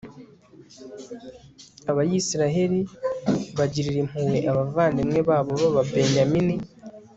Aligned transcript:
abayisraheli 1.91 2.79
bagirira 3.57 3.97
impuhwe 4.03 4.37
abavandimwe 4.51 5.19
babo 5.29 5.51
b'ababenyamini 5.61 6.55